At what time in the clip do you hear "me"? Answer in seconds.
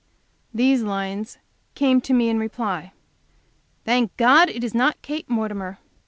2.15-2.27